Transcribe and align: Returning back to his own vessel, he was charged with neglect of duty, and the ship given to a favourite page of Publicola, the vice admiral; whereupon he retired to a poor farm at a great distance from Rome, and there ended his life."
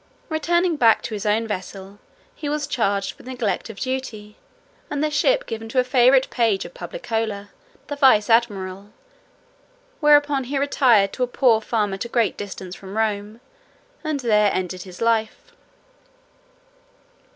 Returning 0.29 0.77
back 0.77 1.03
to 1.03 1.13
his 1.13 1.27
own 1.27 1.45
vessel, 1.45 1.99
he 2.33 2.49
was 2.49 2.65
charged 2.65 3.19
with 3.19 3.27
neglect 3.27 3.69
of 3.69 3.79
duty, 3.79 4.35
and 4.89 5.03
the 5.03 5.11
ship 5.11 5.45
given 5.45 5.69
to 5.69 5.79
a 5.79 5.83
favourite 5.83 6.27
page 6.31 6.65
of 6.65 6.73
Publicola, 6.73 7.49
the 7.85 7.95
vice 7.95 8.27
admiral; 8.27 8.89
whereupon 9.99 10.45
he 10.45 10.57
retired 10.57 11.13
to 11.13 11.21
a 11.23 11.27
poor 11.27 11.61
farm 11.61 11.93
at 11.93 12.03
a 12.03 12.09
great 12.09 12.35
distance 12.35 12.73
from 12.75 12.97
Rome, 12.97 13.41
and 14.03 14.21
there 14.21 14.49
ended 14.51 14.81
his 14.81 15.01
life." 15.01 15.51